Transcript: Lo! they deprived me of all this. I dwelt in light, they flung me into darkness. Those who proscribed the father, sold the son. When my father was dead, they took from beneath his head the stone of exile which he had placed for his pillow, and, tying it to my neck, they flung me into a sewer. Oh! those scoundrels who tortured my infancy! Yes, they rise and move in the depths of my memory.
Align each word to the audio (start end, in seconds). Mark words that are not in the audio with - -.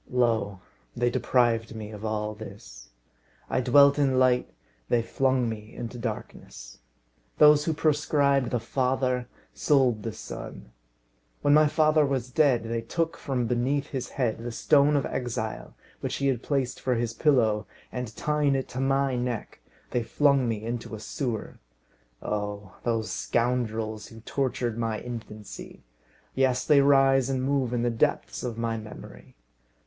Lo! 0.09 0.59
they 0.95 1.11
deprived 1.11 1.75
me 1.75 1.91
of 1.91 2.03
all 2.03 2.33
this. 2.33 2.89
I 3.51 3.61
dwelt 3.61 3.99
in 3.99 4.17
light, 4.17 4.51
they 4.89 5.03
flung 5.03 5.47
me 5.47 5.75
into 5.75 5.99
darkness. 5.99 6.79
Those 7.37 7.65
who 7.65 7.73
proscribed 7.75 8.49
the 8.49 8.59
father, 8.59 9.27
sold 9.53 10.01
the 10.01 10.11
son. 10.11 10.71
When 11.43 11.53
my 11.53 11.67
father 11.67 12.03
was 12.03 12.31
dead, 12.31 12.63
they 12.63 12.81
took 12.81 13.15
from 13.15 13.45
beneath 13.45 13.89
his 13.91 14.09
head 14.09 14.39
the 14.39 14.51
stone 14.51 14.95
of 14.95 15.05
exile 15.05 15.75
which 15.99 16.15
he 16.15 16.25
had 16.29 16.41
placed 16.41 16.81
for 16.81 16.95
his 16.95 17.13
pillow, 17.13 17.67
and, 17.91 18.07
tying 18.15 18.55
it 18.55 18.67
to 18.69 18.79
my 18.79 19.15
neck, 19.15 19.59
they 19.91 20.01
flung 20.01 20.49
me 20.49 20.65
into 20.65 20.95
a 20.95 20.99
sewer. 20.99 21.59
Oh! 22.23 22.75
those 22.83 23.11
scoundrels 23.11 24.07
who 24.07 24.21
tortured 24.21 24.79
my 24.79 24.99
infancy! 24.99 25.83
Yes, 26.33 26.65
they 26.65 26.81
rise 26.81 27.29
and 27.29 27.43
move 27.43 27.71
in 27.71 27.83
the 27.83 27.91
depths 27.91 28.41
of 28.41 28.57
my 28.57 28.77
memory. 28.77 29.35